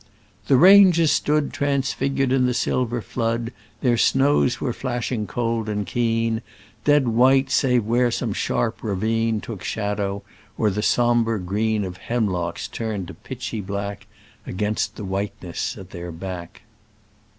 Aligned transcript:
The 0.47 0.57
ranges 0.57 1.11
stood 1.11 1.53
Transfigured 1.53 2.31
in 2.31 2.47
the 2.47 2.55
silver 2.55 3.03
flood. 3.03 3.53
Their 3.81 3.97
snows 3.97 4.59
were 4.59 4.73
flashing 4.73 5.27
cold 5.27 5.69
and 5.69 5.85
keen. 5.85 6.41
Dead 6.85 7.09
white, 7.09 7.51
save 7.51 7.85
where 7.85 8.09
some 8.09 8.33
sharp 8.33 8.81
ravine 8.81 9.41
Took 9.41 9.63
shadow, 9.63 10.23
or 10.57 10.71
the 10.71 10.81
sombre 10.81 11.39
green 11.39 11.83
Of 11.85 11.97
hemlocks 11.97 12.67
turned 12.67 13.09
to 13.09 13.13
pitchy 13.13 13.61
black, 13.61 14.07
Against 14.47 14.95
the 14.95 15.05
whiteness 15.05 15.77
at 15.77 15.91
their 15.91 16.11
back." 16.11 16.63